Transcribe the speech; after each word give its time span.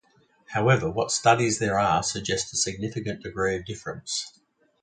However, 0.47 0.89
what 0.89 1.11
studies 1.11 1.59
there 1.59 1.77
are 1.77 2.01
suggest 2.01 2.51
a 2.53 2.57
significant 2.57 3.21
degree 3.21 3.55
of 3.57 3.65
difference. 3.65 4.33